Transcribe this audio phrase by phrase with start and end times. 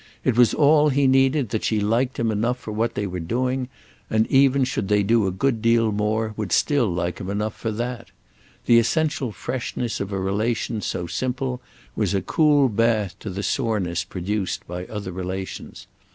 [0.23, 3.69] It was all he needed that she liked him enough for what they were doing,
[4.09, 7.69] and even should they do a good deal more would still like him enough for
[7.73, 8.09] that;
[8.65, 11.61] the essential freshness of a relation so simple
[11.95, 15.85] was a cool bath to the soreness produced by other relations.